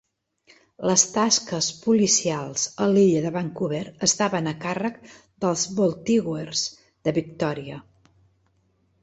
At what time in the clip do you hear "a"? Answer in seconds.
2.85-2.87, 4.53-4.55